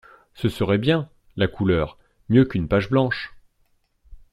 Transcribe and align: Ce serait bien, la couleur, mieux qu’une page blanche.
Ce 0.33 0.49
serait 0.49 0.79
bien, 0.79 1.09
la 1.35 1.45
couleur, 1.47 1.99
mieux 2.27 2.43
qu’une 2.45 2.67
page 2.67 2.89
blanche. 2.89 3.35